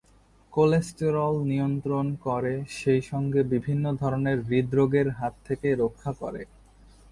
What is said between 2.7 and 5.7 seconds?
সেই সঙ্গে বিভিন্ন ধরনের হৃদরোগের হাত থেকে